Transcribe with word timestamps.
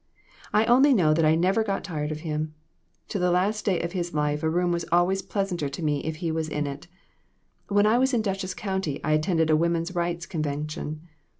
I 0.51 0.65
only 0.65 0.95
know 0.95 1.13
that 1.13 1.25
I 1.25 1.35
never 1.35 1.63
got 1.63 1.83
tired 1.83 2.11
of 2.11 2.21
him. 2.21 2.55
To 3.09 3.19
the 3.19 3.29
last 3.29 3.65
day 3.65 3.79
of 3.81 3.91
his 3.91 4.15
life 4.15 4.41
a 4.41 4.49
room 4.49 4.71
was 4.71 4.83
always 4.91 5.21
pleasanter 5.21 5.69
to 5.69 5.83
me 5.83 5.99
if 6.03 6.15
he 6.25 6.31
was 6.31 6.49
in 6.49 6.65
it. 6.65 6.87
When 7.67 7.85
I 7.85 7.99
was 7.99 8.11
in 8.11 8.23
Dutchess 8.23 8.55
County 8.55 8.99
I 9.03 9.11
attended 9.11 9.51
a 9.51 9.55
woman's 9.55 9.93
rights 9.93 10.25
convention. 10.25 11.07